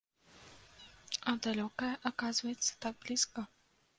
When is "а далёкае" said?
1.31-1.91